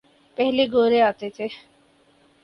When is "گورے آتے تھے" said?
0.73-1.47